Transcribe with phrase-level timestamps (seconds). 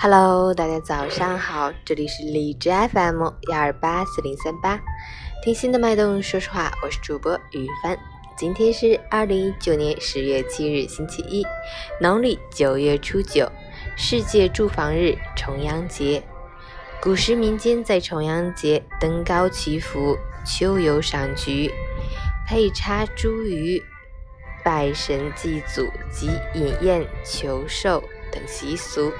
[0.00, 4.78] Hello，大家早上好，这里是荔枝 FM 幺二八四零三八，
[5.42, 7.98] 听心的脉动，说实话，我是主播雨帆。
[8.36, 11.44] 今天是二零一九年十月七日，星期一，
[12.00, 13.50] 农历九月初九，
[13.96, 16.22] 世界住房日，重阳节。
[17.02, 21.74] 古时民间在重阳节登高祈福、秋游赏菊、
[22.46, 23.82] 配插茱萸、
[24.64, 29.12] 拜神祭祖及饮宴求寿等习俗。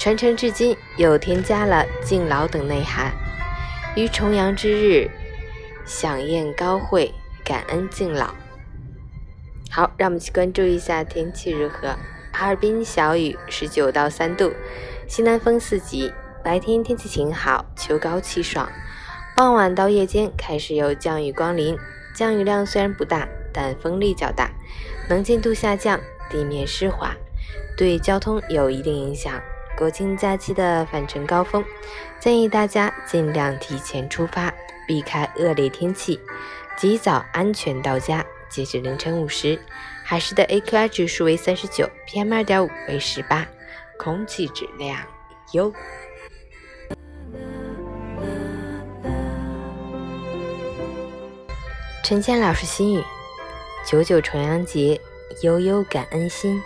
[0.00, 3.12] 传承至今，又添加了敬老等内涵。
[3.94, 5.10] 于重阳之日，
[5.84, 7.12] 享宴高会，
[7.44, 8.34] 感恩敬老。
[9.70, 11.94] 好，让我们去关注一下天气如何。
[12.32, 14.54] 哈尔滨小雨，十九到三度，
[15.06, 16.10] 西南风四级。
[16.42, 18.72] 白天天气晴好，秋高气爽。
[19.36, 21.76] 傍晚到夜间开始有降雨光临，
[22.14, 24.50] 降雨量虽然不大，但风力较大，
[25.10, 27.14] 能见度下降，地面湿滑，
[27.76, 29.38] 对交通有一定影响。
[29.80, 31.64] 国庆假期的返程高峰，
[32.18, 34.52] 建议大家尽量提前出发，
[34.86, 36.20] 避开恶劣天气，
[36.76, 38.22] 及早安全到家。
[38.50, 39.58] 截止凌晨五时，
[40.04, 43.46] 海市的 AQI 指数为三十九，PM 二点五为十八，
[43.98, 44.98] 空气质量
[45.52, 45.72] 优。
[52.04, 53.02] 陈谦老师心语：
[53.86, 55.00] 九九重阳节，
[55.42, 56.60] 悠悠感恩心，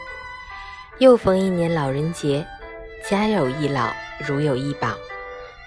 [0.98, 2.44] 又逢一年老人节。
[3.06, 4.88] 家有一老，如有一宝。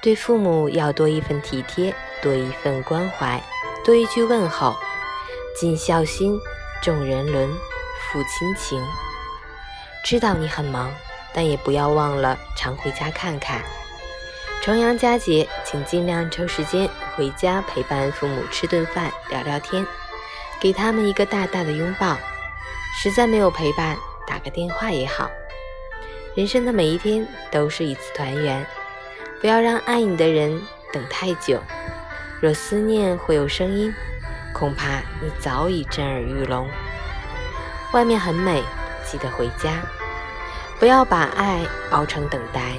[0.01, 3.39] 对父母要多一份体贴，多一份关怀，
[3.85, 4.75] 多一句问候。
[5.59, 6.39] 尽孝心，
[6.81, 8.83] 重人伦，抚亲情。
[10.03, 10.91] 知道你很忙，
[11.31, 13.61] 但也不要忘了常回家看看。
[14.63, 19.85] 重阳佳节，请尽量抽时间回家陪伴父母吃顿饭、聊聊天，
[20.59, 22.17] 给他们一个大大的拥抱。
[22.95, 25.29] 实在没有陪伴，打个电话也好。
[26.37, 28.63] 人生的每一天都是一次团圆，
[29.41, 30.61] 不要让爱你的人
[30.93, 31.59] 等太久。
[32.39, 33.91] 若思念会有声音，
[34.53, 36.69] 恐怕你早已震耳欲聋。
[37.91, 38.61] 外面很美，
[39.03, 39.81] 记得回家，
[40.79, 42.73] 不要把爱熬成等待。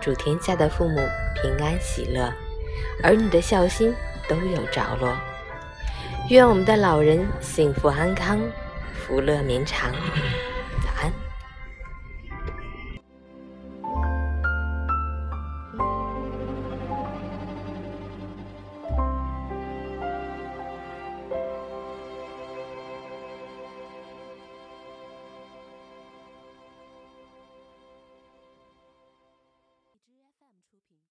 [0.00, 0.96] 祝天下的父母
[1.40, 2.34] 平安喜乐，
[3.04, 3.94] 儿女的孝心
[4.26, 5.16] 都有着落。
[6.30, 8.40] 愿我们的老人幸福安康，
[9.06, 9.92] 福乐绵长。
[10.82, 11.12] 早安